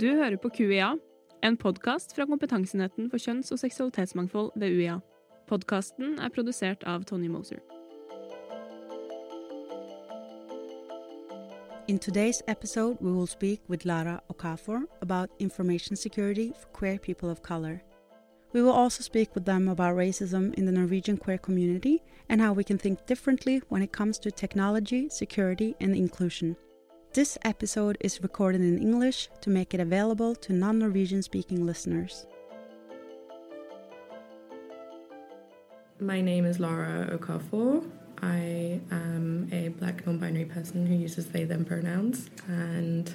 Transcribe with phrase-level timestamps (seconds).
[0.00, 0.92] Du hører på QIA,
[1.42, 4.98] en podkast fra Kompetansenheten for kjønns- og seksualitetsmangfold ved UiA.
[5.48, 7.58] Podkasten er produsert av Tonje Moser.
[11.88, 17.30] In today's episode, we will speak with Lara Okafor about information security for queer people
[17.30, 17.80] of color.
[18.54, 22.52] We will also speak with them about racism in the Norwegian queer community and how
[22.52, 26.56] we can think differently when it comes to technology, security, and inclusion.
[27.18, 32.28] This episode is recorded in English to make it available to non Norwegian speaking listeners.
[35.98, 37.90] My name is Lara Okafor.
[38.22, 43.12] I am a black non binary person who uses they them pronouns, and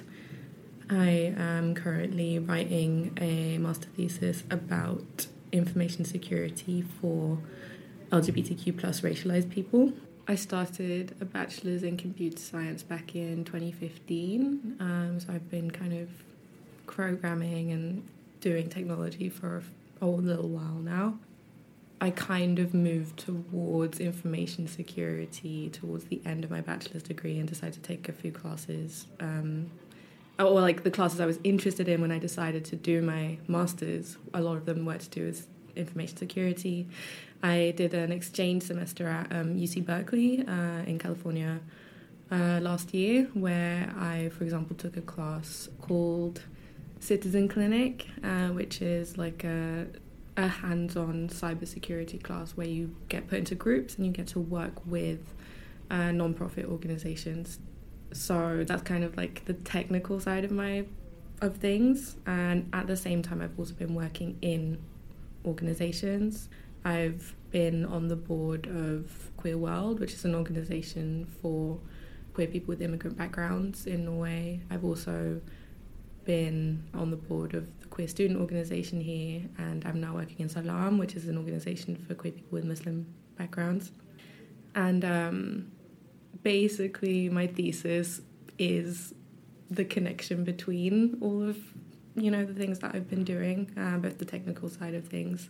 [0.90, 7.38] I am currently writing a master thesis about information security for
[8.12, 9.94] LGBTQ plus racialized people.
[10.26, 15.92] I started a bachelor's in computer science back in 2015, um, so I've been kind
[15.92, 16.08] of
[16.86, 18.02] programming and
[18.40, 19.62] doing technology for
[20.00, 21.18] a little while now.
[22.00, 27.48] I kind of moved towards information security towards the end of my bachelor's degree and
[27.48, 29.06] decided to take a few classes.
[29.20, 29.70] Um,
[30.38, 34.16] or like the classes I was interested in when I decided to do my master's,
[34.32, 36.88] a lot of them were to do with information security.
[37.44, 41.60] I did an exchange semester at um, UC Berkeley uh, in California
[42.32, 46.40] uh, last year, where I, for example, took a class called
[47.00, 49.86] Citizen Clinic, uh, which is like a,
[50.38, 54.40] a hands on cybersecurity class where you get put into groups and you get to
[54.40, 55.34] work with
[55.90, 57.58] uh, non profit organizations.
[58.14, 60.86] So that's kind of like the technical side of my
[61.42, 64.78] of things and at the same time I've also been working in
[65.44, 66.48] organizations.
[66.84, 71.78] I've been on the board of Queer World, which is an organization for
[72.34, 74.60] queer people with immigrant backgrounds in Norway.
[74.70, 75.40] I've also
[76.24, 80.48] been on the board of the queer student organization here, and I'm now working in
[80.48, 83.06] Salam, which is an organization for queer people with Muslim
[83.38, 83.92] backgrounds.
[84.74, 85.70] And um,
[86.42, 88.20] basically, my thesis
[88.58, 89.14] is
[89.70, 91.56] the connection between all of
[92.16, 95.48] you know the things that I've been doing, uh, both the technical side of things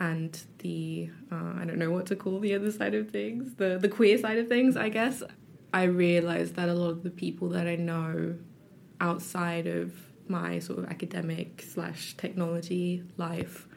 [0.00, 3.78] and the uh, I don't know what to call the other side of things, the
[3.78, 5.22] the queer side of things, I guess.
[5.72, 8.34] I realized that a lot of the people that I know
[9.00, 9.94] outside of
[10.26, 13.68] my sort of academic slash technology life,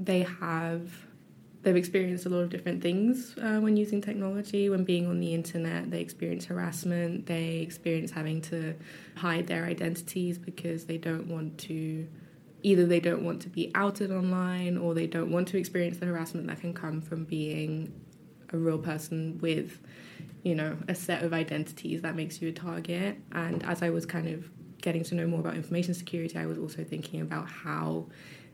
[0.00, 0.90] they have
[1.62, 4.70] they've experienced a lot of different things uh, when using technology.
[4.70, 8.74] When being on the internet, they experience harassment, they experience having to
[9.16, 12.06] hide their identities because they don't want to.
[12.66, 16.06] Either they don't want to be outed online or they don't want to experience the
[16.06, 17.92] harassment that can come from being
[18.52, 19.78] a real person with,
[20.42, 23.16] you know, a set of identities that makes you a target.
[23.30, 24.50] And as I was kind of
[24.82, 28.06] getting to know more about information security, I was also thinking about how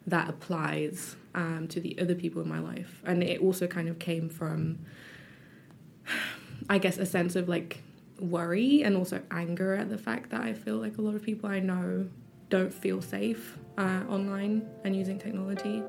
[0.06, 3.00] that applies um, to the other people in my life.
[3.06, 4.80] And it also kind of came from,
[6.68, 7.82] I guess, a sense of like
[8.20, 11.48] worry and also anger at the fact that I feel like a lot of people
[11.48, 12.10] I know
[12.52, 15.82] don't feel safe uh, online and using technology.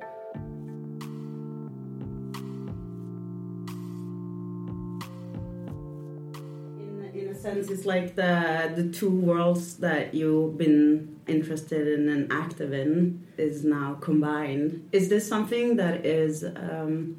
[6.79, 12.07] In, in a sense, it's like the the two worlds that you've been interested in
[12.07, 14.87] and active in is now combined.
[14.93, 17.17] Is this something that is um,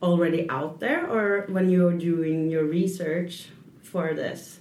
[0.00, 3.48] already out there, or when you're doing your research
[3.82, 4.60] for this?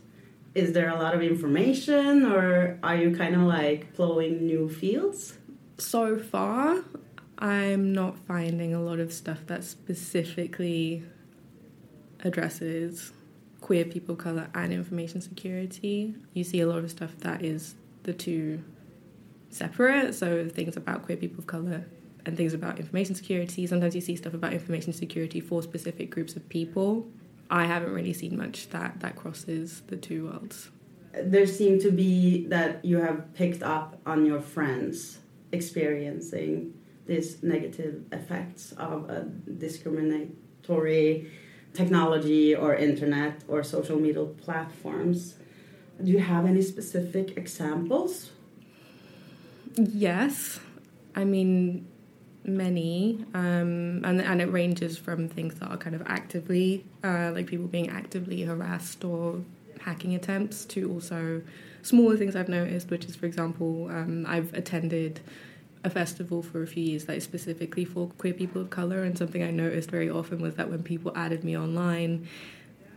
[0.56, 5.38] Is there a lot of information, or are you kind of like plowing new fields?
[5.80, 6.84] So far,
[7.40, 11.04] I'm not finding a lot of stuff that specifically
[12.24, 13.12] addresses
[13.62, 16.14] queer people of color and information security.
[16.34, 18.64] You see a lot of stuff that is the two
[19.50, 20.14] separate.
[20.14, 21.86] So things about queer people of color
[22.26, 23.66] and things about information security.
[23.66, 27.08] Sometimes you see stuff about information security for specific groups of people.
[27.54, 30.72] I haven't really seen much that that crosses the two worlds.
[31.14, 35.20] There seem to be that you have picked up on your friends
[35.52, 36.74] experiencing
[37.06, 39.26] these negative effects of a
[39.60, 41.32] discriminatory
[41.76, 45.36] technology or internet or social media platforms.
[46.04, 48.32] Do you have any specific examples?
[49.76, 50.60] Yes,
[51.16, 51.88] I mean
[52.46, 57.48] many, um, and and it ranges from things that are kind of actively, uh, like
[57.48, 59.42] people being actively harassed or
[59.82, 61.42] hacking attempts, to also
[61.82, 65.20] smaller things I've noticed, which is, for example, um, I've attended
[65.84, 69.18] a festival for a few years that is specifically for queer people of color, and
[69.18, 72.28] something I noticed very often was that when people added me online,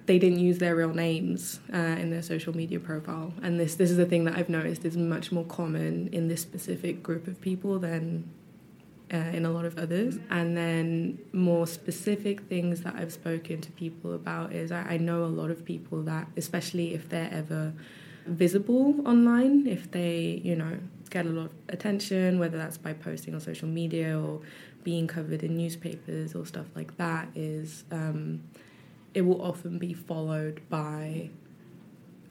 [0.07, 3.33] they didn't use their real names uh, in their social media profile.
[3.43, 6.41] And this this is the thing that I've noticed is much more common in this
[6.43, 8.31] specific group of people than
[9.13, 10.19] uh, in a lot of others.
[10.31, 15.25] And then more specific things that I've spoken to people about is I, I know
[15.25, 17.73] a lot of people that, especially if they're ever
[18.27, 20.79] visible online, if they, you know,
[21.11, 24.41] get a lot of attention, whether that's by posting on social media or
[24.83, 28.43] being covered in newspapers or stuff like that, is um,
[29.15, 31.31] it will often be followed by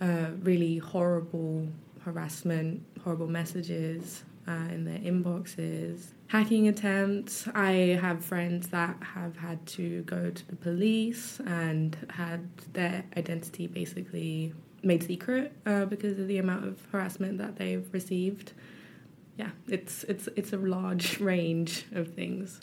[0.02, 1.68] uh, really horrible
[2.04, 7.48] harassment, horrible messages uh, in their inboxes, hacking attempts.
[7.54, 13.68] I have friends that have had to go to the police and had their identity
[13.68, 14.54] basically
[14.84, 18.54] made secret uh, because of the amount of harassment that they've received.
[19.38, 22.62] Yeah, it's it's it's a large range of things.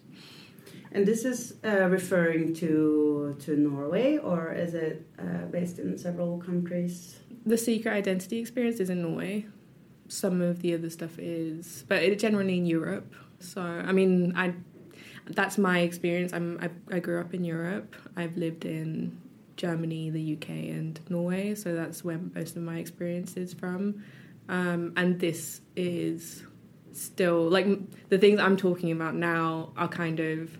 [0.92, 6.38] And this is uh, referring to to Norway, or is it uh, based in several
[6.38, 7.18] countries?
[7.44, 9.46] The secret identity experience is in Norway.
[10.12, 13.14] Some of the other stuff is, but it generally in Europe.
[13.38, 14.52] So I mean, I
[15.26, 16.34] that's my experience.
[16.34, 17.96] I'm I, I grew up in Europe.
[18.14, 19.18] I've lived in
[19.56, 21.54] Germany, the UK, and Norway.
[21.54, 24.04] So that's where most of my experience is from.
[24.50, 26.44] Um, and this is
[26.92, 27.66] still like
[28.10, 30.50] the things I'm talking about now are kind of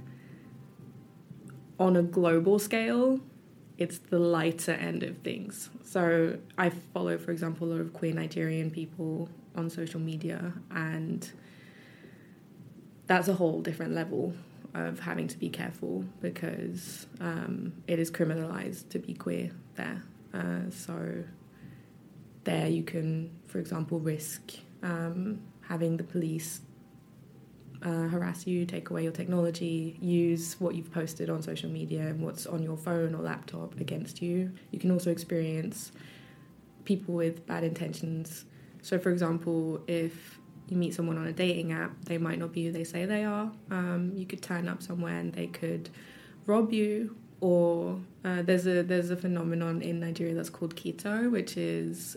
[1.79, 3.21] on a global scale.
[3.77, 5.69] It's the lighter end of things.
[5.85, 11.31] So I follow, for example, a lot of queer Nigerian people on social media, and
[13.07, 14.33] that's a whole different level
[14.75, 20.03] of having to be careful because um, it is criminalized to be queer there.
[20.33, 21.25] Uh, so
[22.45, 26.63] there you can, for example, risk um, having the police
[27.83, 32.21] uh, harass you, take away your technology, use what you've posted on social media and
[32.21, 34.53] what's on your phone or laptop against you.
[34.71, 35.93] You can also experience
[36.85, 38.45] people with bad intentions.
[38.83, 40.39] So, for example, if
[40.69, 43.25] you meet someone on a dating app, they might not be who they say they
[43.25, 43.51] are.
[43.71, 45.91] Um, you could turn up somewhere and they could
[46.47, 47.17] rob you.
[47.41, 52.17] Or uh, there's a there's a phenomenon in Nigeria that's called keto, which is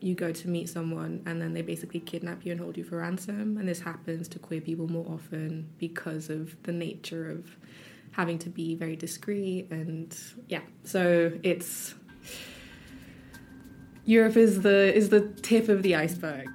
[0.00, 2.98] you go to meet someone and then they basically kidnap you and hold you for
[2.98, 3.56] ransom.
[3.56, 7.56] And this happens to queer people more often because of the nature of
[8.10, 10.16] having to be very discreet and
[10.48, 10.60] yeah.
[10.84, 11.94] So it's
[14.06, 16.48] Europe is the is the tip of the iceberg.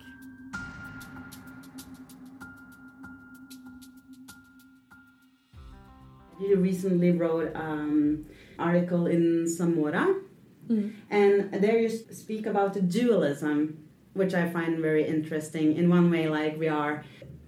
[6.40, 8.26] You recently wrote um,
[8.58, 10.22] article in Samora,
[10.70, 10.94] mm.
[11.10, 15.76] and there you speak about the dualism, which I find very interesting.
[15.76, 17.04] In one way, like we are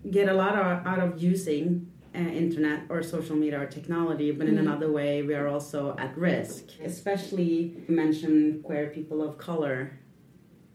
[0.09, 4.48] get a lot of, out of using uh, internet or social media or technology, but
[4.48, 4.60] in mm.
[4.60, 6.66] another way, we are also at risk.
[6.84, 9.98] Especially, you mentioned queer people of color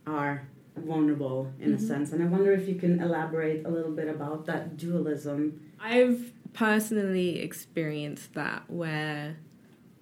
[0.06, 1.84] are vulnerable in mm-hmm.
[1.84, 5.60] a sense, and I wonder if you can elaborate a little bit about that dualism.
[5.80, 9.36] I've personally experienced that where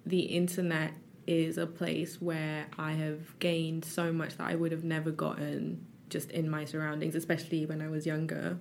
[0.05, 0.93] the internet
[1.27, 5.85] is a place where I have gained so much that I would have never gotten
[6.09, 8.59] just in my surroundings, especially when I was younger,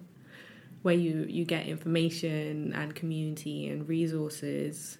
[0.84, 4.98] where you, you get information and community and resources.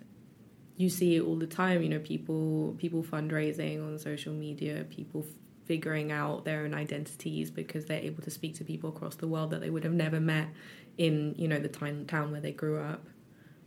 [0.79, 5.27] You see it all the time, you know, people people fundraising on social media, people
[5.67, 9.51] figuring out their own identities because they're able to speak to people across the world
[9.51, 10.49] that they would have never met
[10.97, 13.05] in you know the town town where they grew up.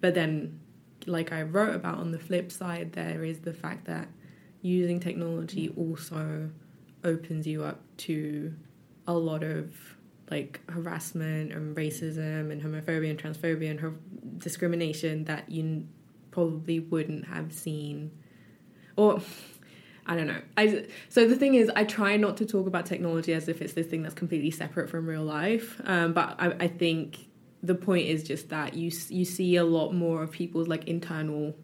[0.02, 0.60] But then,
[1.06, 4.08] like I wrote about on the flip side, there is the fact that
[4.64, 6.50] using technology also
[7.04, 8.56] opens you up to
[9.06, 9.97] a lot of
[10.30, 13.96] like harassment and racism and homophobia and transphobia and her-
[14.38, 15.88] discrimination that you
[16.32, 18.12] probably wouldn't have seen
[18.96, 19.22] or
[20.06, 20.42] I don't know.
[20.56, 23.74] I so the thing is, I try not to talk about technology as if it's
[23.74, 25.82] this thing that's completely separate from real life.
[25.84, 27.28] Um, but I, I think
[27.62, 31.56] the point is just that you you see a lot more of people's like internal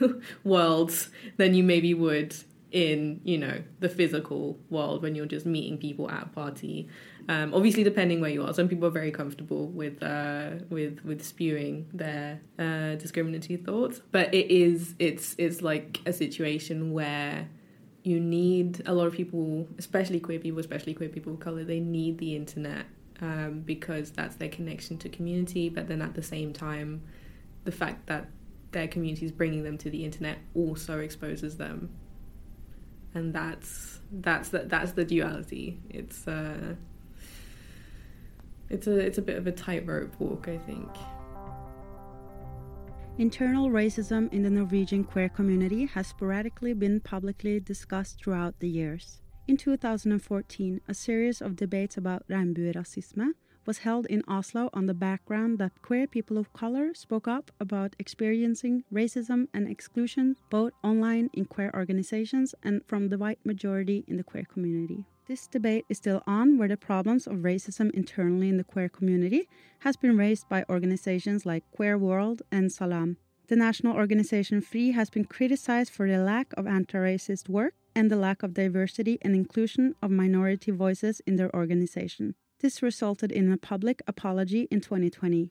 [0.44, 2.34] worlds than you maybe would
[2.72, 6.88] in you know the physical world when you're just meeting people at a party.
[7.28, 11.24] Um, obviously, depending where you are, some people are very comfortable with uh, with with
[11.24, 17.48] spewing their uh, discriminatory thoughts, but it is it's it's like a situation where
[18.02, 21.80] you need a lot of people, especially queer people, especially queer people of color, they
[21.80, 22.86] need the internet
[23.20, 25.68] um, because that's their connection to community.
[25.68, 27.02] But then at the same time,
[27.64, 28.26] the fact that
[28.72, 31.90] their community is bringing them to the internet also exposes them,
[33.14, 35.78] and that's that's the, that's the duality.
[35.88, 36.74] It's uh,
[38.68, 40.88] it's a it's a bit of a tightrope walk, I think.
[43.18, 49.20] Internal racism in the Norwegian queer community has sporadically been publicly discussed throughout the years.
[49.46, 53.32] In 2014, a series of debates about regnbuerasisme
[53.70, 57.94] was held in Oslo on the background that queer people of color spoke up about
[58.00, 64.16] experiencing racism and exclusion both online in queer organizations and from the white majority in
[64.16, 65.04] the queer community.
[65.28, 69.48] This debate is still on, where the problems of racism internally in the queer community
[69.86, 73.18] has been raised by organizations like Queer World and Salam.
[73.46, 78.10] The national organization FRI has been criticized for the lack of anti racist work and
[78.10, 82.34] the lack of diversity and inclusion of minority voices in their organization.
[82.60, 85.50] This resulted in a public apology in 2020.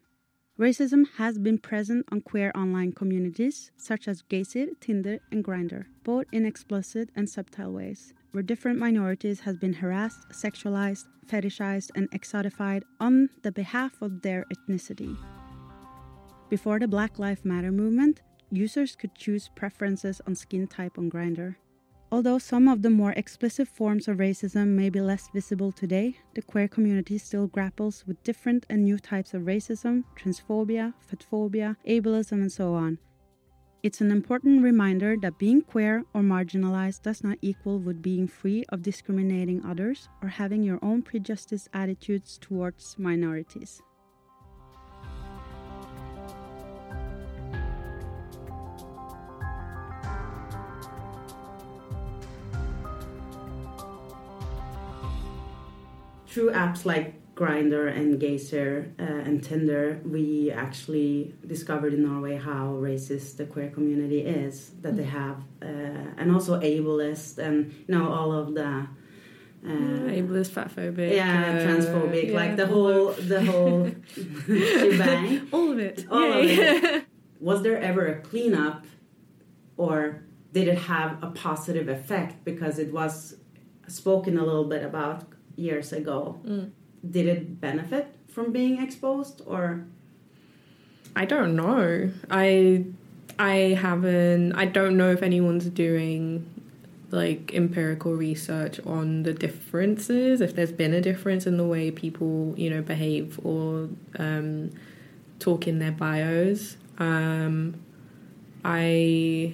[0.58, 6.26] Racism has been present on queer online communities such as Gaysir, Tinder, and Grindr, both
[6.32, 12.82] in explicit and subtle ways where different minorities has been harassed, sexualized, fetishized, and exotified
[13.00, 15.16] on the behalf of their ethnicity.
[16.48, 21.56] Before the Black Lives Matter movement, users could choose preferences on skin type on Grindr.
[22.12, 26.42] Although some of the more explicit forms of racism may be less visible today, the
[26.42, 32.52] queer community still grapples with different and new types of racism, transphobia, fatphobia, ableism, and
[32.52, 32.98] so on,
[33.82, 38.62] it's an important reminder that being queer or marginalized does not equal with being free
[38.68, 43.80] of discriminating others or having your own prejudiced attitudes towards minorities.
[56.30, 62.74] Through apps like Grindr and Gaysir uh, and Tinder, we actually discovered in Norway how
[62.74, 64.72] racist the queer community is.
[64.82, 68.86] That they have, uh, and also ableist, and you know all of the uh,
[69.64, 75.78] yeah, ableist, fatphobic, yeah, uh, transphobic, yeah, like the whole the whole shebang, all of
[75.78, 76.76] it, all Yay.
[76.76, 77.04] of it.
[77.40, 78.86] Was there ever a cleanup,
[79.76, 80.22] or
[80.52, 83.36] did it have a positive effect because it was
[83.86, 85.24] spoken a little bit about
[85.60, 86.40] years ago?
[86.46, 86.70] Mm
[87.08, 89.84] did it benefit from being exposed or
[91.16, 92.10] I don't know.
[92.30, 92.84] I
[93.38, 96.48] I haven't I don't know if anyone's doing
[97.10, 102.54] like empirical research on the differences if there's been a difference in the way people
[102.56, 103.88] you know behave or
[104.20, 104.70] um,
[105.40, 107.74] talk in their bios um,
[108.64, 109.52] i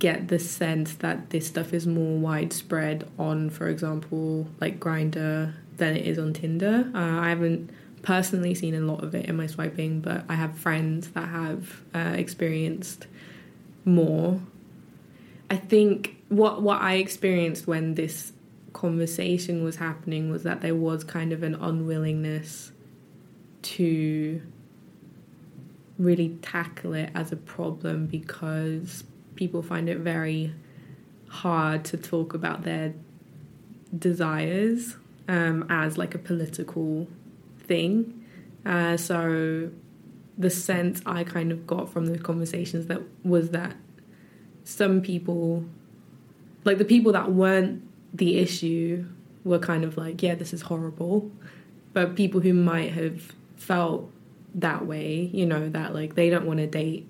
[0.00, 5.96] get the sense that this stuff is more widespread on for example like Grindr than
[5.96, 6.90] it is on Tinder.
[6.94, 7.70] Uh, I haven't
[8.02, 11.82] personally seen a lot of it in my swiping, but I have friends that have
[11.94, 13.06] uh, experienced
[13.84, 14.40] more.
[15.50, 18.32] I think what what I experienced when this
[18.72, 22.72] conversation was happening was that there was kind of an unwillingness
[23.62, 24.40] to
[25.98, 29.04] really tackle it as a problem because
[29.40, 30.52] people find it very
[31.28, 32.92] hard to talk about their
[33.98, 34.96] desires
[35.28, 37.08] um, as like a political
[37.60, 38.22] thing.
[38.66, 39.70] Uh, so
[40.36, 43.76] the sense I kind of got from the conversations that was that
[44.64, 45.64] some people,
[46.64, 47.82] like the people that weren't
[48.12, 49.06] the issue,
[49.42, 51.30] were kind of like, yeah, this is horrible.
[51.94, 54.12] But people who might have felt
[54.56, 57.08] that way, you know, that like they don't want to date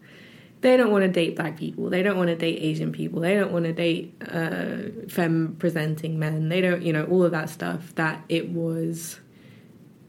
[0.60, 1.88] they don't want to date black people.
[1.88, 3.20] They don't want to date Asian people.
[3.20, 6.48] They don't want to date uh, femme presenting men.
[6.48, 7.94] They don't, you know, all of that stuff.
[7.94, 9.18] That it was,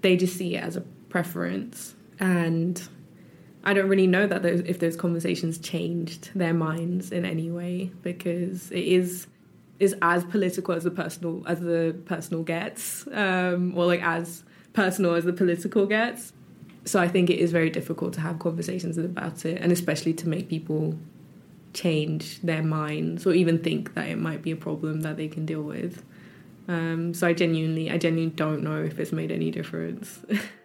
[0.01, 1.96] they just see it as a preference.
[2.20, 2.81] And
[3.63, 7.91] I don't really know that those, if those conversations changed their minds in any way
[8.01, 9.27] because it is
[9.79, 14.43] is as political as the personal as the personal gets, um, or like as
[14.74, 16.34] personal as the political gets
[16.86, 20.30] so I think it is very difficult to have conversations about it, and especially to
[20.30, 20.98] make people
[21.74, 25.46] change their minds or even think that it might be a problem that they can
[25.46, 26.04] deal with.
[26.68, 30.26] Um, so I genuinely, I genuinely don't know if it's made any difference.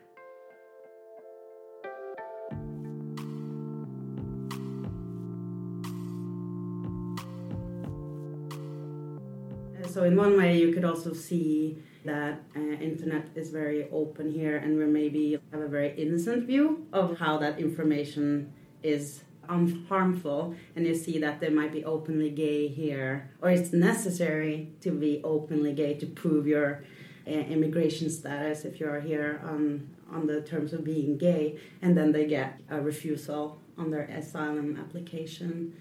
[9.97, 14.59] so in one way, you could also see that uh, internet is very open here
[14.59, 20.55] and we maybe have a very innocent view of how that information is harmful.
[20.75, 25.23] And you see that there might be openly gay here or it's necessary to be
[25.25, 26.85] openly gay to prove your
[27.26, 31.59] uh, immigration status if you're here on on the terms of being gay.
[31.81, 35.75] And then they get a refusal on their asylum application.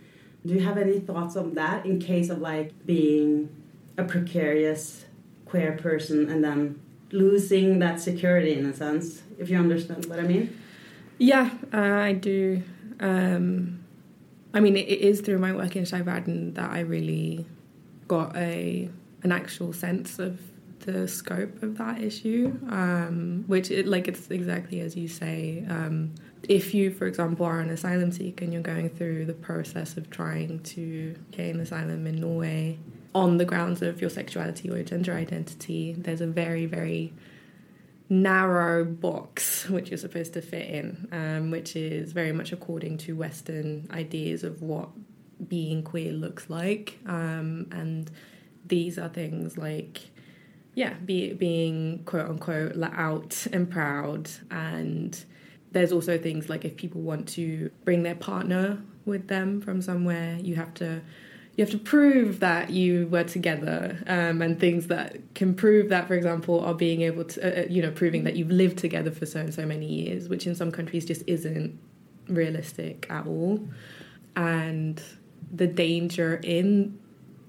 [0.45, 3.50] Do you have any thoughts on that in case of like being
[3.97, 5.05] a precarious
[5.45, 6.79] queer person and then
[7.11, 10.57] losing that security in a sense if you understand what i mean
[11.17, 12.61] yeah uh, i do
[12.99, 13.83] Um,
[14.53, 17.45] I mean, it, it is through my work in Skeiv that I really
[18.07, 18.89] got a
[19.23, 20.39] an actual sense of
[20.81, 25.65] the scope of that issue, um, which it, like it's exactly as you say.
[25.67, 26.13] Um,
[26.47, 30.11] if you, for example, are an asylum seeker and you're going through the process of
[30.11, 32.77] trying to gain asylum in Norway
[33.15, 37.13] on the grounds of your sexuality or your gender identity, there's a very, very
[38.10, 43.15] narrow box which you're supposed to fit in, um, which is very much according to
[43.15, 44.89] Western ideas of what
[45.48, 47.00] being queer looks like.
[47.07, 48.12] Um, and
[48.67, 50.01] these are things like,
[50.74, 54.29] yeah, be, being quote unquote let out and proud.
[54.51, 55.17] And
[55.72, 60.38] there's also things like if people want to bring their partner with them from somewhere,
[60.41, 61.01] you have to
[61.55, 66.07] you have to prove that you were together um, and things that can prove that
[66.07, 69.12] for example are being able to uh, uh, you know proving that you've lived together
[69.12, 71.79] for so and so many years which in some countries just isn't
[72.27, 73.67] realistic at all.
[74.35, 75.01] And
[75.51, 77.00] the danger in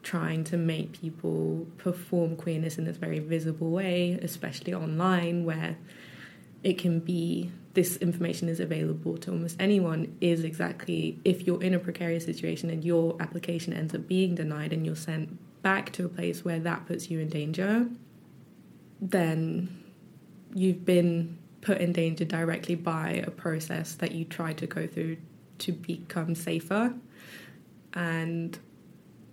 [0.03, 5.77] trying to make people perform queerness in this very visible way especially online where
[6.63, 11.75] it can be this information is available to almost anyone is exactly if you're in
[11.75, 16.07] a precarious situation and your application ends up being denied and you're sent back to
[16.07, 17.87] a place where that puts you in danger,
[18.99, 19.85] then
[20.55, 25.19] you've been put in danger directly by a process that you try to go through
[25.59, 26.95] to become safer.
[27.93, 28.59] And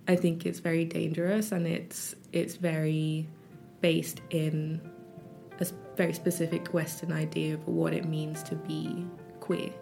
[0.06, 3.26] I think it's very dangerous and it's it's very
[3.80, 4.82] based in
[5.60, 9.06] a very specific Western idea of what it means to be
[9.40, 9.72] queer.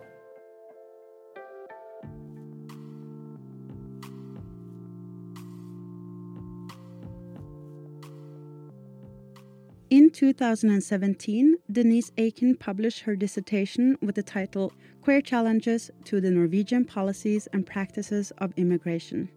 [9.92, 16.86] In 2017, Deniz Akin published her dissertation with the title Queer Challenges to the Norwegian
[16.86, 19.28] Policies and Practices of Immigration.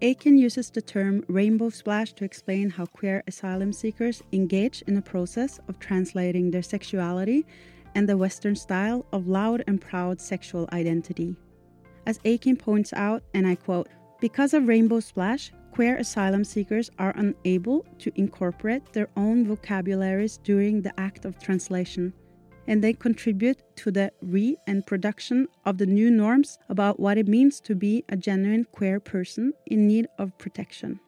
[0.00, 5.02] Akin uses the term rainbow splash to explain how queer asylum seekers engage in the
[5.02, 7.44] process of translating their sexuality
[7.96, 11.34] and the Western style of loud and proud sexual identity.
[12.06, 13.88] As Akin points out, and I quote,
[14.20, 20.80] because of rainbow splash, queer asylum seekers are unable to incorporate their own vocabularies during
[20.80, 22.12] the act of translation
[22.68, 27.26] and they contribute to the re and production of the new norms about what it
[27.26, 31.00] means to be a genuine queer person in need of protection.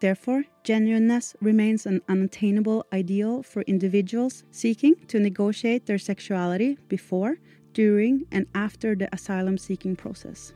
[0.00, 7.38] Therefore, genuineness remains an unattainable ideal for individuals seeking to negotiate their sexuality before,
[7.72, 10.54] during, and after the asylum seeking process.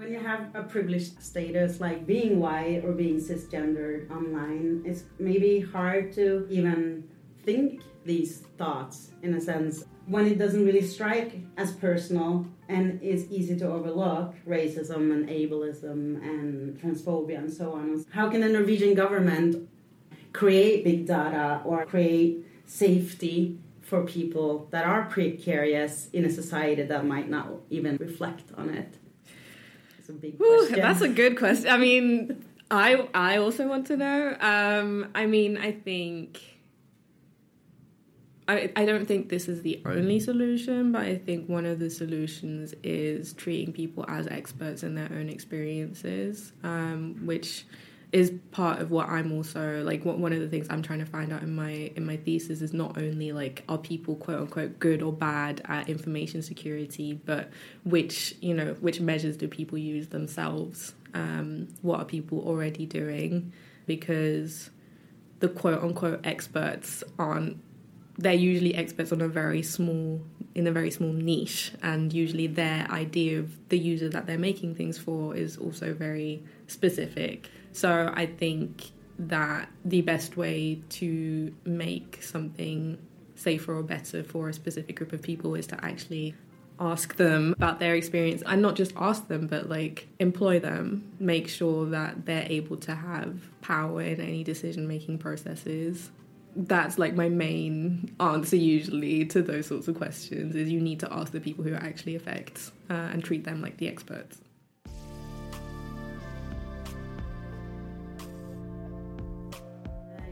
[0.00, 5.60] When you have a privileged status like being white or being cisgendered online, it's maybe
[5.60, 7.06] hard to even
[7.44, 13.30] think these thoughts in a sense when it doesn't really strike as personal and it's
[13.30, 18.02] easy to overlook racism and ableism and transphobia and so on.
[18.10, 19.68] How can the Norwegian government
[20.32, 27.04] create big data or create safety for people that are precarious in a society that
[27.04, 28.94] might not even reflect on it?
[30.10, 30.80] A big question.
[30.80, 31.68] that's a good question.
[31.68, 34.36] I mean, I I also want to know.
[34.40, 36.40] Um, I mean, I think.
[38.48, 41.88] I, I don't think this is the only solution, but I think one of the
[41.88, 47.64] solutions is treating people as experts in their own experiences, um, which
[48.12, 51.06] is part of what I'm also like what one of the things I'm trying to
[51.06, 54.80] find out in my in my thesis is not only like are people quote unquote
[54.80, 57.50] good or bad at information security but
[57.84, 60.94] which you know which measures do people use themselves?
[61.14, 63.52] Um, what are people already doing?
[63.86, 64.70] Because
[65.38, 67.58] the quote unquote experts aren't
[68.20, 70.20] they're usually experts on a very small
[70.54, 74.74] in a very small niche and usually their idea of the user that they're making
[74.74, 77.48] things for is also very specific.
[77.72, 82.98] So I think that the best way to make something
[83.36, 86.34] safer or better for a specific group of people is to actually
[86.80, 91.10] ask them about their experience and not just ask them but like employ them.
[91.20, 96.10] Make sure that they're able to have power in any decision making processes
[96.56, 101.12] that's like my main answer usually to those sorts of questions is you need to
[101.12, 104.40] ask the people who are actually affect uh, and treat them like the experts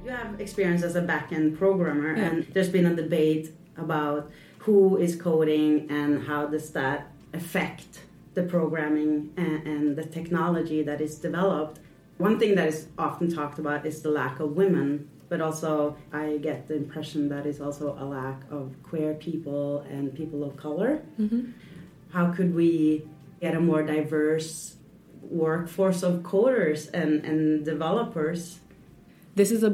[0.08, 2.24] you have experience as a backend programmer, yeah.
[2.24, 8.00] and there's been a debate about who is coding and how does that affect
[8.32, 11.80] the programming and, and the technology that is developed.
[12.16, 16.38] One thing that is often talked about is the lack of women but also I
[16.38, 21.02] get the impression that is also a lack of queer people and people of color.
[21.20, 21.50] Mm-hmm.
[22.10, 23.04] How could we
[23.40, 24.76] get a more diverse
[25.22, 28.60] workforce of coders and, and developers?
[29.34, 29.70] This is a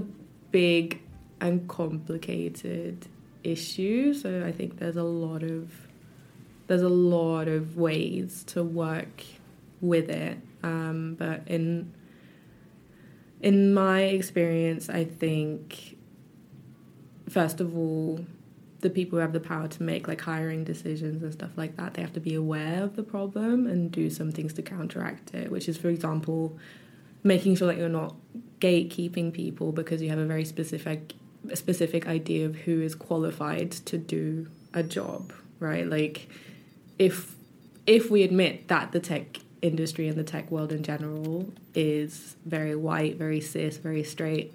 [0.50, 1.00] big
[1.40, 3.06] and complicated
[3.42, 5.70] issue, so I think there's a lot of
[6.66, 9.22] there's a lot of ways to work
[9.80, 10.38] with it.
[10.62, 11.92] Um, but in
[13.40, 15.96] in my experience, I think
[17.28, 18.24] first of all,
[18.80, 21.94] the people who have the power to make like hiring decisions and stuff like that,
[21.94, 25.50] they have to be aware of the problem and do some things to counteract it.
[25.50, 26.58] Which is, for example,
[27.22, 28.14] making sure that you're not
[28.60, 31.14] gatekeeping people because you have a very specific
[31.50, 35.86] a specific idea of who is qualified to do a job, right?
[35.86, 36.28] Like
[36.98, 37.34] if
[37.86, 42.76] if we admit that the tech industry and the tech world in general is very
[42.76, 44.54] white, very cis, very straight,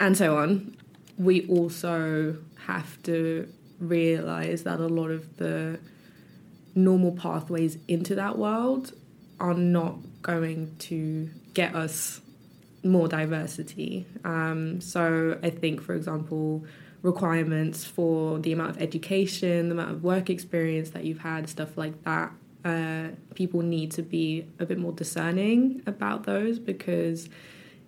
[0.00, 0.76] and so on,
[1.18, 5.78] we also have to realize that a lot of the
[6.74, 8.92] normal pathways into that world
[9.38, 12.20] are not going to get us
[12.82, 14.06] more diversity.
[14.24, 16.64] Um, so I think, for example,
[17.02, 21.76] requirements for the amount of education, the amount of work experience that you've had, stuff
[21.76, 22.32] like that.
[22.64, 27.28] Uh, people need to be a bit more discerning about those because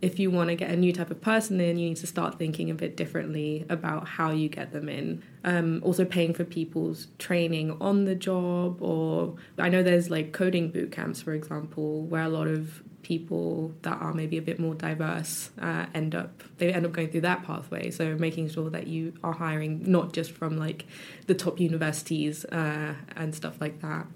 [0.03, 2.39] if you want to get a new type of person in, you need to start
[2.39, 5.23] thinking a bit differently about how you get them in.
[5.43, 10.71] Um, also, paying for people's training on the job, or I know there's like coding
[10.71, 14.75] boot camps, for example, where a lot of people that are maybe a bit more
[14.75, 18.89] diverse uh, end up they end up going through that pathway so making sure that
[18.89, 20.85] you are hiring not just from like
[21.29, 24.09] the top universities uh, and stuff like that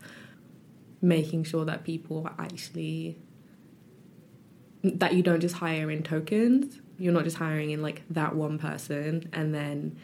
[1.02, 3.18] making sure that people are actually
[4.82, 8.58] that you don't just hire in tokens you're not just hiring in like that one
[8.58, 9.96] person and then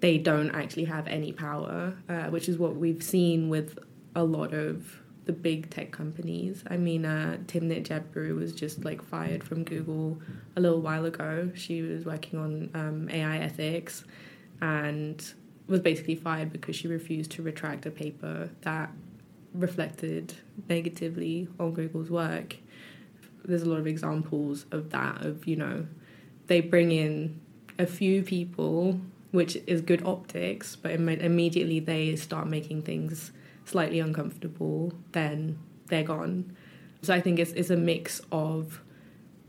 [0.00, 3.78] they don't actually have any power uh, which is what we've seen with
[4.14, 6.64] a lot of the big tech companies.
[6.70, 10.18] I mean, uh, Timnit Gebru was just like fired from Google
[10.56, 11.52] a little while ago.
[11.54, 14.04] She was working on um, AI ethics
[14.62, 15.22] and
[15.66, 18.90] was basically fired because she refused to retract a paper that
[19.58, 20.34] reflected
[20.68, 22.56] negatively on Google's work.
[23.44, 25.86] There's a lot of examples of that, of, you know,
[26.46, 27.40] they bring in
[27.78, 33.32] a few people, which is good optics, but immediately they start making things
[33.64, 36.56] slightly uncomfortable, then they're gone.
[37.02, 38.80] So I think it's it's a mix of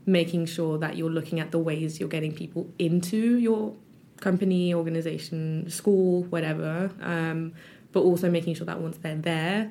[0.06, 3.74] making sure that you're looking at the ways you're getting people into your
[4.20, 7.52] company, organization, school, whatever, um,
[7.92, 9.70] but also making sure that once they're there,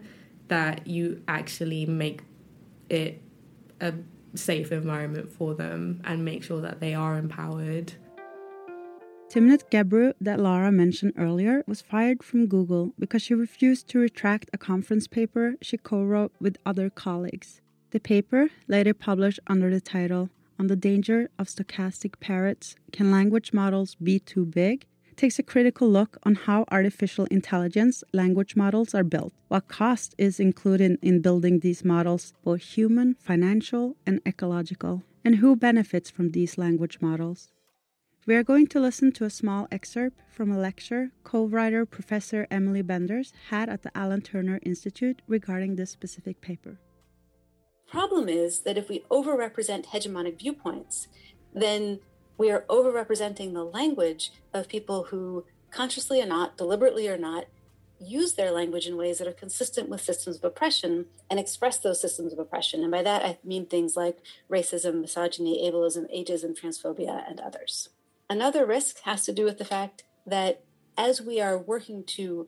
[0.50, 2.22] that you actually make
[2.90, 3.22] it
[3.82, 3.94] a
[4.36, 7.94] safe environment for them and make sure that they are empowered
[9.30, 14.50] Timnit Gebru, that Lara mentioned earlier, was fired from Google because she refused to retract
[14.52, 17.62] a conference paper she co wrote with other colleagues.
[17.92, 23.54] The paper, later published under the title On the Danger of Stochastic Parrots Can Language
[23.54, 24.88] Models Be Too Big?
[25.20, 30.40] Takes a critical look on how artificial intelligence language models are built, what cost is
[30.40, 36.58] included in building these models, both human, financial, and ecological, and who benefits from these
[36.58, 37.52] language models.
[38.26, 42.48] We are going to listen to a small excerpt from a lecture co writer Professor
[42.50, 46.80] Emily Bender's had at the Alan Turing Institute regarding this specific paper.
[47.92, 51.10] Problem is that if we overrepresent hegemonic viewpoints,
[51.54, 52.00] then
[52.40, 57.46] we are overrepresenting the language of people who, consciously or not, deliberately or not,
[58.00, 62.00] use their language in ways that are consistent with systems of oppression and express those
[62.00, 62.82] systems of oppression.
[62.82, 67.90] And by that, I mean things like racism, misogyny, ableism, ageism, transphobia, and others.
[68.30, 70.64] Another risk has to do with the fact that
[70.98, 72.48] as we are working to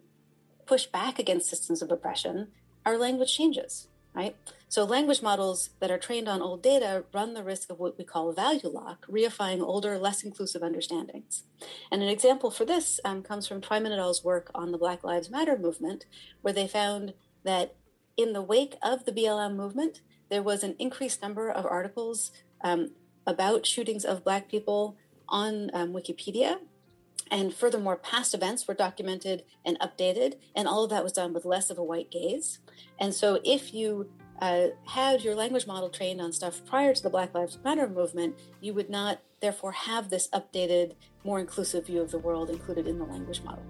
[0.65, 2.47] push back against systems of oppression,
[2.85, 4.35] our language changes, right?
[4.67, 8.03] So language models that are trained on old data run the risk of what we
[8.03, 11.43] call value lock, reifying older, less inclusive understandings.
[11.91, 15.03] And an example for this um, comes from Twyman et al.'s work on the Black
[15.03, 16.05] Lives Matter movement,
[16.41, 17.75] where they found that
[18.17, 22.31] in the wake of the BLM movement, there was an increased number of articles
[22.63, 22.91] um,
[23.27, 24.95] about shootings of Black people
[25.27, 26.59] on um, Wikipedia.
[27.31, 31.45] And furthermore, past events were documented and updated, and all of that was done with
[31.45, 32.59] less of a white gaze.
[32.99, 37.09] And so, if you uh, had your language model trained on stuff prior to the
[37.09, 42.11] Black Lives Matter movement, you would not therefore have this updated, more inclusive view of
[42.11, 43.63] the world included in the language model.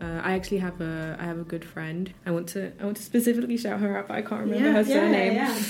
[0.00, 2.12] Uh, I actually have a I have a good friend.
[2.24, 4.72] I want to I want to specifically shout her out, but I can't remember yeah,
[4.72, 5.34] her surname.
[5.34, 5.64] Yeah, yeah.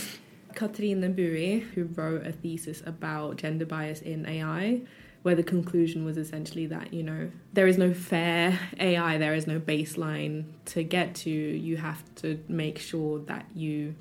[0.55, 4.83] Cathrine Bui, who wrote a thesis about gender bias in AI,
[5.23, 9.47] where the conclusion was essentially that, you know, there is no fair AI, there is
[9.47, 11.31] no baseline to get to.
[11.31, 13.95] You have to make sure that you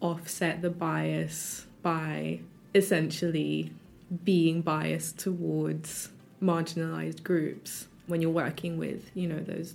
[0.00, 2.40] offset the bias by
[2.74, 3.72] essentially
[4.24, 6.10] being biased towards
[6.42, 9.74] marginalized groups when you're working with, you know, those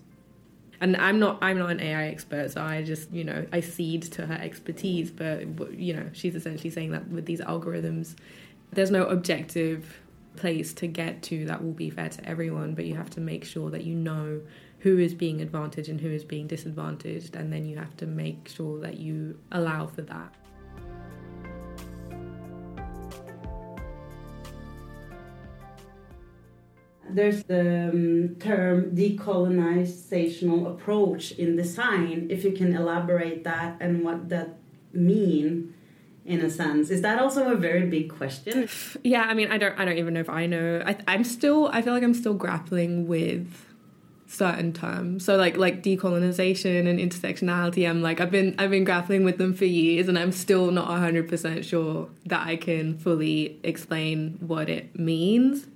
[0.81, 4.03] and I'm not I'm not an AI expert, so I just you know I cede
[4.03, 5.11] to her expertise.
[5.11, 8.15] But you know she's essentially saying that with these algorithms,
[8.71, 9.99] there's no objective
[10.39, 12.73] place to get to that will be fair to everyone.
[12.73, 14.41] But you have to make sure that you know
[14.79, 18.47] who is being advantaged and who is being disadvantaged, and then you have to make
[18.47, 20.33] sure that you allow for that.
[27.11, 34.29] there's the um, term decolonizational approach in design if you can elaborate that and what
[34.29, 34.57] that
[34.93, 35.73] mean
[36.25, 36.89] in a sense.
[36.89, 38.69] Is that also a very big question?
[39.03, 40.83] Yeah i mean i don't i don't even know if i know.
[40.85, 43.65] I, i'm still i feel like i'm still grappling with
[44.27, 45.25] certain terms.
[45.25, 49.53] So like like decolonization and intersectionality i'm like i've been i've been grappling with them
[49.55, 54.97] for years and i'm still not 100% sure that i can fully explain what it
[54.97, 55.67] means.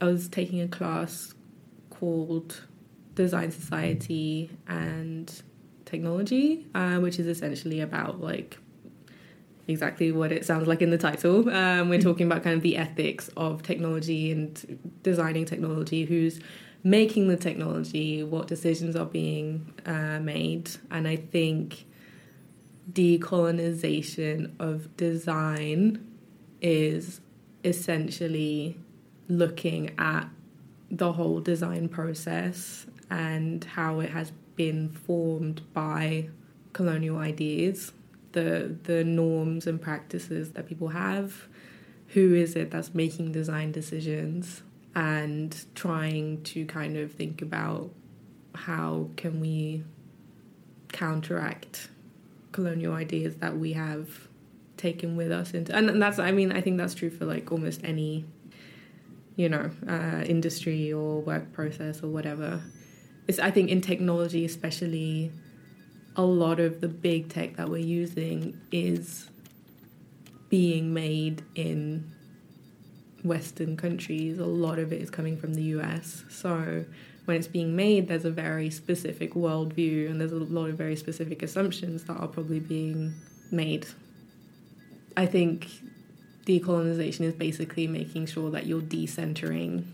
[0.00, 1.34] I was taking a class
[1.88, 2.60] called
[3.14, 5.32] Design Society and
[5.86, 8.58] Technology, uh, which is essentially about like
[9.68, 11.48] exactly what it sounds like in the title.
[11.50, 16.40] Um, we're talking about kind of the ethics of technology and designing technology, who's
[16.84, 21.84] making the technology, what decisions are being uh, made, and I think
[22.92, 26.06] decolonization of design
[26.62, 27.20] is
[27.64, 28.78] essentially
[29.28, 30.28] looking at
[30.90, 36.28] the whole design process and how it has been formed by
[36.72, 37.92] colonial ideas,
[38.36, 41.48] the the norms and practices that people have,
[42.08, 44.62] who is it that's making design decisions
[44.94, 47.90] and trying to kind of think about
[48.54, 49.82] how can we
[50.88, 51.88] counteract
[52.52, 54.28] colonial ideas that we have
[54.76, 57.80] taken with us into and that's I mean I think that's true for like almost
[57.84, 58.24] any
[59.36, 62.62] you know, uh, industry or work process or whatever.
[63.28, 65.30] It's, I think in technology, especially,
[66.16, 69.28] a lot of the big tech that we're using is
[70.48, 72.10] being made in
[73.22, 74.38] Western countries.
[74.38, 76.24] A lot of it is coming from the US.
[76.30, 76.84] So
[77.26, 80.96] when it's being made, there's a very specific worldview and there's a lot of very
[80.96, 83.14] specific assumptions that are probably being
[83.50, 83.86] made.
[85.16, 85.68] I think
[86.46, 89.84] decolonization is basically making sure that you're decentering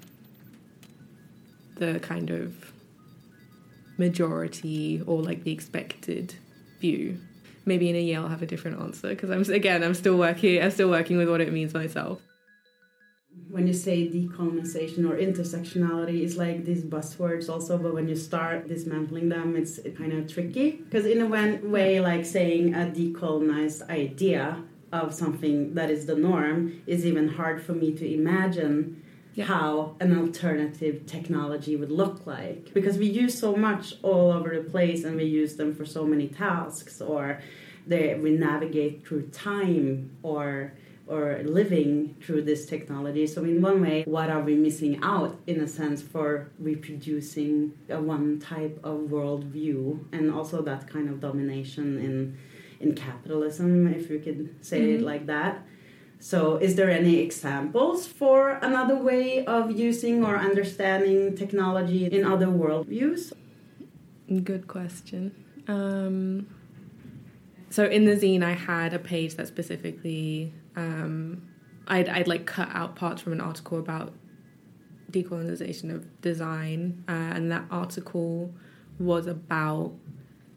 [1.76, 2.71] the kind of
[4.06, 6.34] majority or like the expected
[6.80, 7.18] view.
[7.64, 10.62] Maybe in a year I'll have a different answer because I'm again I'm still working
[10.62, 12.20] I'm still working with what it means myself.
[13.48, 18.68] When you say decolonization or intersectionality, it's like these buzzwords also, but when you start
[18.68, 21.28] dismantling them, it's kind of tricky because in a
[21.76, 24.62] way, like saying a decolonized idea
[24.92, 29.01] of something that is the norm is even hard for me to imagine
[29.34, 29.44] yeah.
[29.44, 34.70] how an alternative technology would look like because we use so much all over the
[34.70, 37.40] place and we use them for so many tasks or
[37.86, 40.72] they, we navigate through time or
[41.08, 43.26] or living through this technology.
[43.26, 48.00] So in one way, what are we missing out in a sense for reproducing a
[48.00, 52.38] one type of worldview and also that kind of domination in
[52.80, 54.94] in capitalism, if you could say mm -hmm.
[54.94, 55.12] it mm-hmm.
[55.12, 55.54] like that.
[56.22, 62.46] So, is there any examples for another way of using or understanding technology in other
[62.46, 63.32] worldviews?
[64.44, 65.34] Good question.
[65.66, 66.46] Um,
[67.70, 71.42] so, in the zine, I had a page that specifically um,
[71.88, 74.14] I'd, I'd like cut out parts from an article about
[75.10, 78.54] decolonization of design, uh, and that article
[79.00, 79.92] was about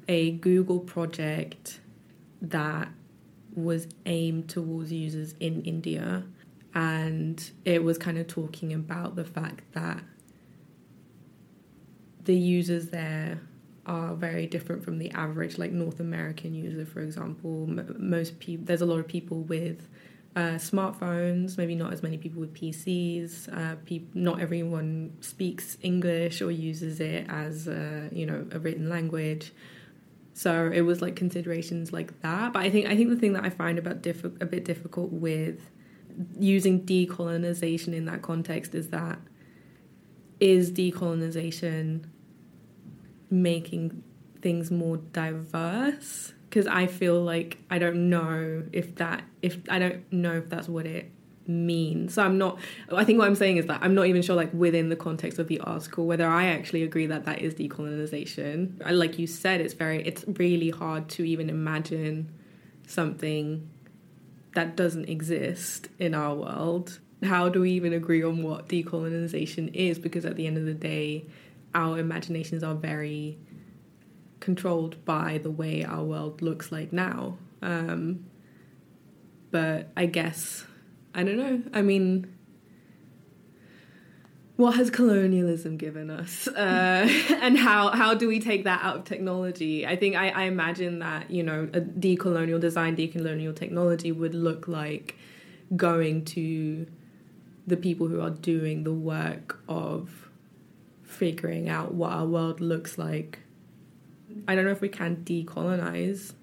[0.08, 1.80] a Google project
[2.39, 2.88] that
[3.56, 6.24] was aimed towards users in India.
[6.74, 10.04] And it was kind of talking about the fact that
[12.26, 13.39] the users there
[13.86, 17.65] are very different from the average, like North American user, for example.
[17.70, 19.88] M- most people, there's a lot of people with
[20.36, 23.48] uh, smartphones, maybe not as many people with PCs.
[23.56, 28.89] Uh, pe- not everyone speaks English or uses it as a, you know a written
[28.89, 29.54] language.
[30.38, 32.52] So it was like considerations like that.
[32.52, 35.13] But I think I think the thing that I find about diff- a bit difficult
[35.13, 35.62] with
[36.38, 39.17] using decolonization in that context is that
[40.41, 42.04] is decolonization
[43.30, 44.04] making
[44.41, 50.12] things more diverse because I feel like I don't know if that if I don't
[50.12, 51.12] know if that's what it
[51.48, 52.16] means.
[52.16, 52.60] So I'm not.
[52.92, 55.40] I think what I'm saying is that I'm not even sure, like within the context
[55.40, 58.82] of the article, whether I actually agree that that is decolonization.
[58.90, 60.06] Like you said, it's very.
[60.06, 62.32] It's really hard to even imagine
[62.88, 63.70] something
[64.54, 67.00] that doesn't exist in our world.
[67.24, 70.00] How do we even agree on what decolonization is?
[70.00, 71.26] Because at the end of the day,
[71.74, 73.38] our imaginations are very
[74.40, 77.38] controlled by the way our world looks like now.
[77.62, 78.26] Um,
[79.52, 80.66] but I guess,
[81.15, 81.63] I don't know.
[81.73, 82.36] I mean,
[84.58, 86.47] what has colonialism given us?
[86.65, 87.08] Uh,
[87.41, 89.86] and how how do we take that out of technology?
[89.86, 94.67] I think I, I, imagine that you know a decolonial design decolonial technology would look
[94.67, 95.15] like
[95.75, 96.88] going to
[97.67, 100.30] the people who are doing the work of
[101.04, 103.39] figuring out what our world looks like.
[104.47, 106.34] I don't know if we can decolonize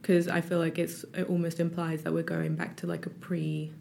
[0.00, 3.10] because I feel like it's it almost implies that we're going back to like a
[3.10, 3.72] pre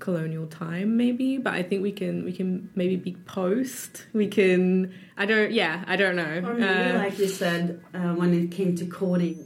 [0.00, 4.06] colonial time maybe but i think we can we can maybe be post.
[4.12, 6.42] We can i don't yeah i don't know.
[6.44, 9.36] Or maybe uh, like you said uh, when it came to coding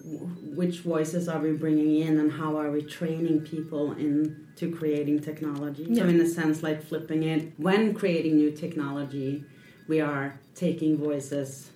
[0.54, 5.84] which voices are we bringing in and how are we training people into creating technology?
[5.88, 6.04] Yeah.
[6.04, 9.44] so in a sense like flipping it when creating new technology
[9.88, 11.70] we are taking voices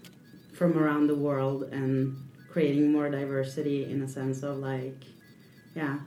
[0.54, 2.16] from around the world and
[2.48, 5.04] creating more diversity in a sense of like
[5.74, 5.98] yeah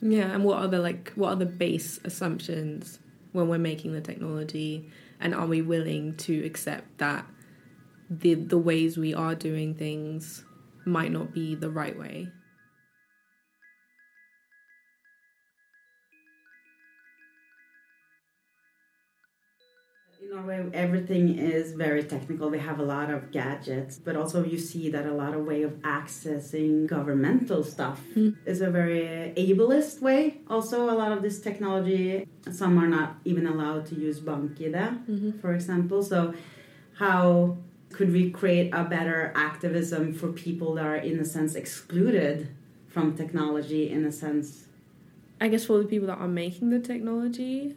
[0.00, 2.98] yeah and what are the like what are the base assumptions
[3.32, 7.26] when we're making the technology and are we willing to accept that
[8.10, 10.44] the the ways we are doing things
[10.84, 12.28] might not be the right way
[20.36, 22.50] Norway, everything is very technical.
[22.50, 25.62] We have a lot of gadgets, but also you see that a lot of way
[25.62, 28.36] of accessing governmental stuff mm.
[28.44, 30.40] is a very ableist way.
[30.50, 35.38] Also, a lot of this technology, some are not even allowed to use BankID, mm-hmm.
[35.40, 36.02] for example.
[36.02, 36.34] So,
[36.98, 37.56] how
[37.90, 42.48] could we create a better activism for people that are, in a sense, excluded
[42.88, 43.90] from technology?
[43.90, 44.66] In a sense,
[45.40, 47.74] I guess for the people that are making the technology,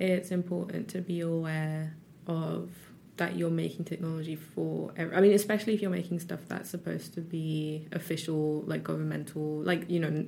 [0.00, 1.94] it's important to be aware
[2.30, 2.70] of
[3.16, 7.20] that you're making technology for i mean especially if you're making stuff that's supposed to
[7.20, 10.24] be official like governmental like you know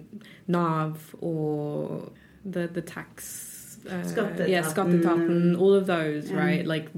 [0.47, 2.11] nav or
[2.45, 6.37] the the tax uh, yeah skatteetaten all of those mm.
[6.37, 6.67] right?
[6.67, 6.89] Like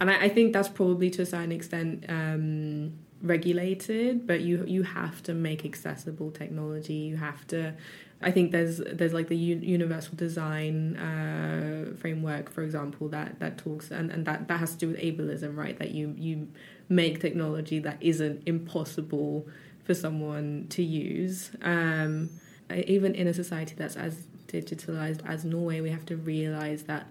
[0.00, 4.82] and I, I, think that's probably to a certain extent um, regulated but you you
[4.82, 6.94] have to make accessible technology.
[6.94, 7.74] You have to
[8.22, 13.56] I think there's there's like the u- universal design uh, framework, for example, that that
[13.56, 15.78] talks and, and that that has to do with ableism, right?
[15.78, 16.48] That you you
[16.88, 19.48] make technology that isn't impossible
[19.84, 21.50] for someone to use.
[21.62, 22.28] Um,
[22.70, 27.06] even in a society that's as digitalized as Norway, we have to realize that.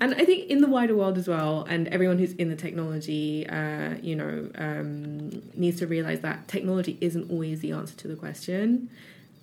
[0.00, 3.46] And I think in the wider world as well, and everyone who's in the technology,
[3.46, 8.16] uh, you know, um, needs to realize that technology isn't always the answer to the
[8.16, 8.88] question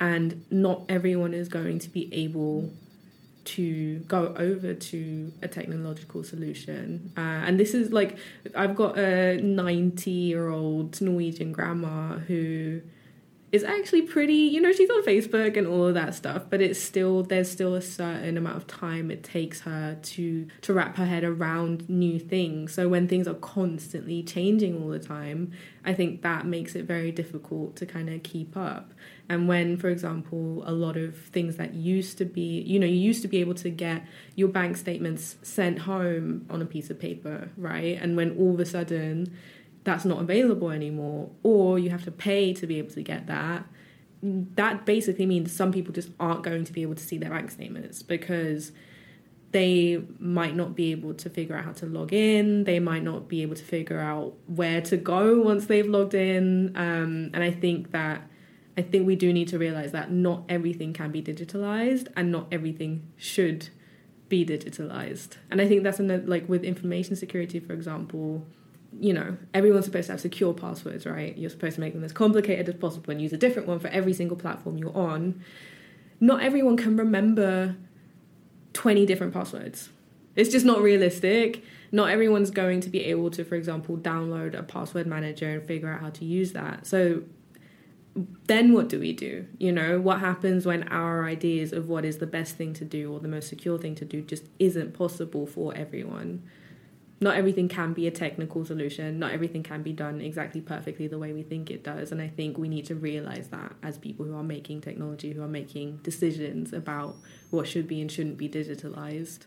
[0.01, 2.69] and not everyone is going to be able
[3.43, 7.11] to go over to a technological solution.
[7.15, 8.17] Uh, and this is like,
[8.55, 12.81] I've got a 90 year old Norwegian grandma who
[13.51, 16.79] is actually pretty, you know, she's on Facebook and all of that stuff, but it's
[16.79, 21.05] still, there's still a certain amount of time it takes her to, to wrap her
[21.05, 22.73] head around new things.
[22.73, 25.51] So when things are constantly changing all the time,
[25.83, 28.93] I think that makes it very difficult to kind of keep up.
[29.27, 32.95] And when, for example, a lot of things that used to be, you know, you
[32.95, 36.99] used to be able to get your bank statements sent home on a piece of
[36.99, 37.97] paper, right?
[38.01, 39.33] And when all of a sudden
[39.83, 43.65] that's not available anymore, or you have to pay to be able to get that,
[44.21, 47.49] that basically means some people just aren't going to be able to see their bank
[47.49, 48.71] statements because
[49.51, 52.63] they might not be able to figure out how to log in.
[52.63, 56.71] They might not be able to figure out where to go once they've logged in.
[56.75, 58.21] Um, and I think that
[58.77, 62.47] I think we do need to realize that not everything can be digitalized and not
[62.51, 63.69] everything should
[64.29, 65.35] be digitalized.
[65.49, 68.47] And I think that's another, like with information security, for example,
[68.99, 71.37] you know, everyone's supposed to have secure passwords, right?
[71.37, 73.87] You're supposed to make them as complicated as possible and use a different one for
[73.87, 75.41] every single platform you're on.
[76.19, 77.75] Not everyone can remember
[78.73, 79.89] 20 different passwords.
[80.35, 81.63] It's just not realistic.
[81.91, 85.91] Not everyone's going to be able to, for example, download a password manager and figure
[85.91, 86.85] out how to use that.
[86.85, 87.23] So
[88.47, 89.45] then what do we do?
[89.57, 93.11] You know, what happens when our ideas of what is the best thing to do
[93.11, 96.43] or the most secure thing to do just isn't possible for everyone?
[97.21, 99.19] Not everything can be a technical solution.
[99.19, 102.11] Not everything can be done exactly perfectly the way we think it does.
[102.11, 105.43] And I think we need to realize that as people who are making technology, who
[105.43, 107.15] are making decisions about
[107.51, 109.45] what should be and shouldn't be digitalized.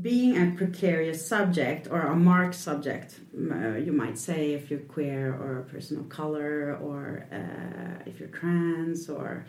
[0.00, 5.34] Being a precarious subject or a marked subject, uh, you might say if you're queer
[5.34, 9.44] or a person of color or uh, if you're trans or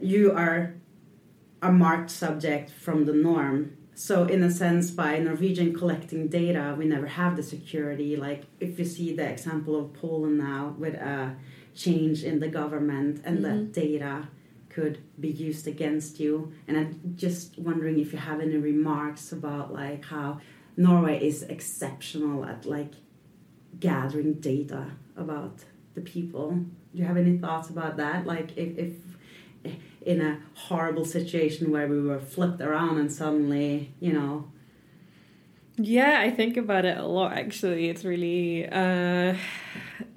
[0.00, 0.74] you are
[1.62, 6.86] a marked subject from the norm so in a sense by norwegian collecting data we
[6.86, 8.16] never have the security.
[8.16, 11.36] Like if you see the example of poland now with a
[11.74, 13.64] change in the government and mm-hmm.
[13.64, 14.28] that data
[14.70, 16.50] could be used against you.
[16.66, 20.40] And i'm just wondering if you have any remarks about like how
[20.78, 22.94] norway is exceptional at like
[23.78, 25.56] gathering data about
[25.94, 26.52] the people.
[26.52, 28.26] Do you have any thoughts about that?
[28.26, 28.94] Like if, if
[30.02, 34.50] in a horrible situation where we were flipped around and suddenly, you know.
[35.76, 37.88] Yeah, I think about it a lot actually.
[37.88, 39.36] It's really uh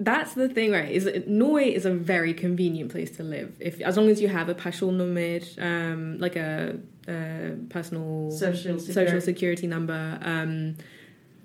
[0.00, 0.90] that's the thing, right?
[0.90, 3.56] Is Norway is a very convenient place to live.
[3.60, 6.78] If as long as you have a personnummer, um like a,
[7.08, 8.92] a personal social security.
[8.92, 10.76] social security number, um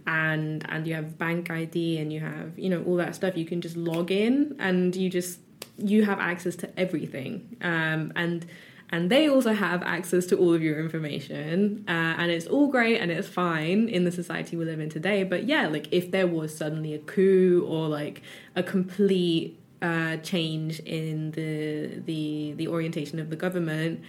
[0.08, 3.46] and and you have bank ID and you have you know all that stuff you
[3.46, 5.40] can just log in and you just
[5.78, 8.46] you have access to everything um, and
[8.92, 13.00] and they also have access to all of your information uh, and it's all great
[13.00, 16.28] and it's fine in the society we live in today but yeah like if there
[16.28, 18.22] was suddenly a coup or like
[18.56, 24.02] a complete uh, change in the the the orientation of the government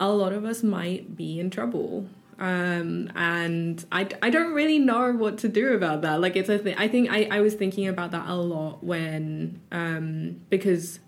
[0.00, 2.08] a lot of us might be in trouble
[2.42, 6.20] um, and I, I don't really know what to do about that.
[6.20, 6.74] Like it's a thing.
[6.76, 10.98] I think I, I was thinking about that a lot when um, because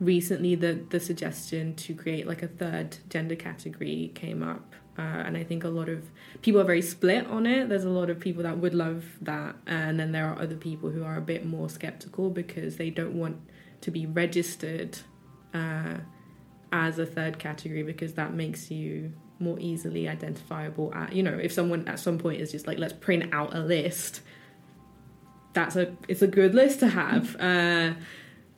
[0.00, 4.74] recently the the suggestion to create like a third gender category came up.
[4.98, 6.10] Uh, and I think a lot of
[6.40, 7.68] people are very split on it.
[7.68, 10.88] There's a lot of people that would love that, and then there are other people
[10.88, 13.36] who are a bit more skeptical because they don't want
[13.82, 14.98] to be registered
[15.52, 15.98] uh,
[16.72, 21.52] as a third category because that makes you more easily identifiable at you know if
[21.52, 24.20] someone at some point is just like let's print out a list
[25.58, 27.36] that's a it's a good list to have.
[27.48, 27.94] Uh,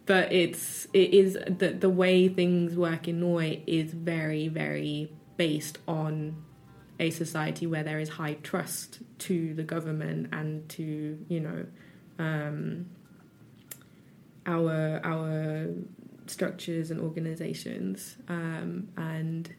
[0.06, 5.78] but it's it is the the way things work in Norway is very very based
[5.86, 6.42] on
[6.98, 11.66] a society where there is high trust to the government and to you know
[12.18, 12.86] um,
[14.46, 15.68] our our
[16.26, 18.16] structures and organizations.
[18.26, 19.54] Um, and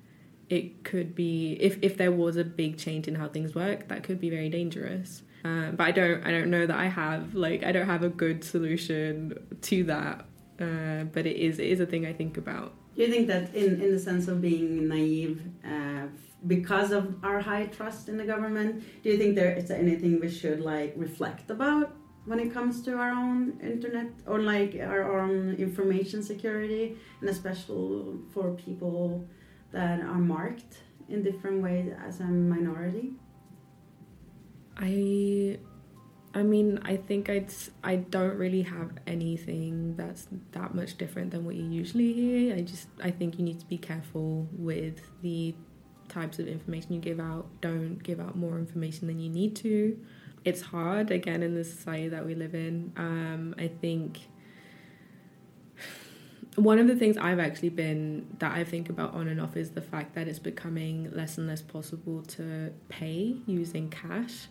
[0.51, 4.03] it could be if if there was a big change in how things work, that
[4.03, 5.23] could be very dangerous.
[5.45, 8.09] Uh, but I don't I don't know that I have like I don't have a
[8.09, 10.25] good solution to that.
[10.59, 12.73] Uh, but it is it is a thing I think about.
[12.95, 15.41] Do you think that in in the sense of being naive?
[15.65, 16.07] Uh,
[16.45, 20.29] because of our high trust in the government, do you think there is anything we
[20.29, 21.95] should like reflect about
[22.25, 28.17] when it comes to our own internet or like our own information security, and especially
[28.33, 29.27] for people
[29.71, 30.77] that are marked
[31.09, 33.13] in different ways as a minority?
[34.77, 35.59] I
[36.33, 37.53] I mean, I think I'd
[37.83, 42.55] I don't really have anything that's that much different than what you usually hear.
[42.55, 45.53] I just I think you need to be careful with the
[46.07, 47.47] types of information you give out.
[47.61, 49.97] Don't give out more information than you need to.
[50.45, 52.93] It's hard again in the society that we live in.
[52.95, 54.21] Um, I think
[56.55, 59.71] one of the things I've actually been that I think about on and off is
[59.71, 64.47] the fact that it's becoming less and less possible to pay using cash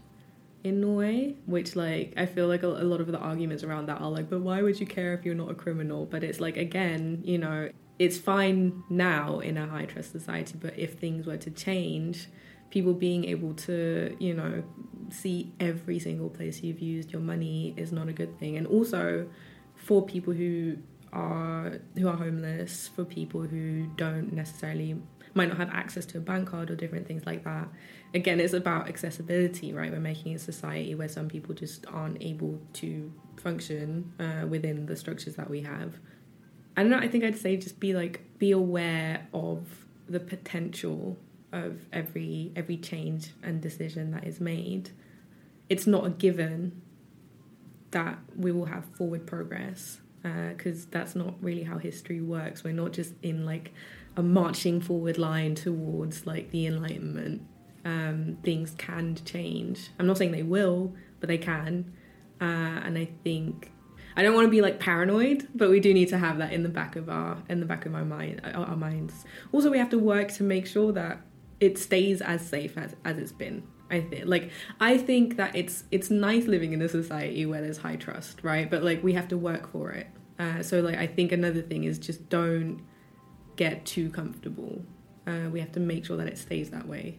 [0.64, 4.01] in Norway, which like I feel like a, a, lot of the arguments around that
[4.01, 6.07] are like, but why would you care if you're not a criminal?
[6.07, 10.78] But it's like again, you know, it's fine now in a high trust society, but
[10.78, 12.28] if things were to change,
[12.70, 14.62] people being able to, you know,
[15.11, 18.57] see every single place you've used your money is not a good thing.
[18.57, 19.28] And also
[19.74, 20.76] for people who
[21.12, 25.00] are who are homeless, for people who don't necessarily
[25.34, 27.68] might not have access to a bank card or different things like that.
[28.14, 29.90] Again, it's about accessibility, right?
[29.92, 34.96] We're making a society where some people just aren't able to function uh, within the
[34.96, 35.94] structures that we have.
[36.76, 36.98] I don't know.
[36.98, 41.18] I think I'd say just be like be aware of the potential
[41.52, 44.90] of every every change and decision that is made.
[45.68, 46.82] It's not a given
[47.92, 52.62] that we will have forward progress because uh, that's not really how history works.
[52.62, 53.72] We're not just in like
[54.16, 57.42] a marching forward line towards like the Enlightenment.
[57.84, 59.88] Um, things can change.
[59.98, 61.92] I'm not saying they will, but they can.
[62.40, 62.44] Uh,
[62.84, 63.72] and I think
[64.16, 66.62] I don't want to be like paranoid, but we do need to have that in
[66.62, 69.24] the back of our in the back of our mind uh, our minds.
[69.52, 71.20] Also, we have to work to make sure that
[71.60, 73.62] it stays as safe as, as it's been.
[73.91, 77.78] I think like I think that it's it's nice living in a society where there's
[77.78, 78.70] high trust, right?
[78.70, 80.07] But like we have to work for it.
[80.38, 82.80] Uh, so like I think another thing is just don't
[83.57, 84.82] get too comfortable.
[85.26, 87.18] Uh, we have to make sure that it stays that way.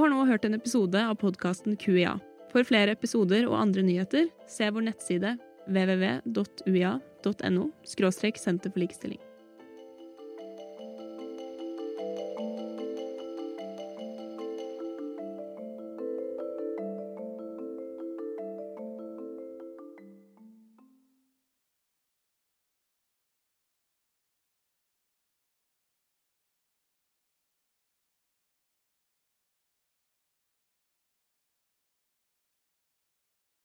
[0.00, 2.14] Du har nå hørt en episode av podkasten QIA.
[2.48, 5.34] For flere episoder og andre nyheter, se vår nettside
[5.68, 7.66] www.uia.no–
[8.40, 9.20] senter for likestilling.